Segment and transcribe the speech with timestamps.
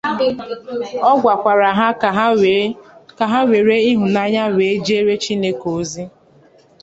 [1.11, 1.87] Ọ gwakwara ha
[3.17, 6.03] ka ha were ịhụnanya wee jeere Chineke ozi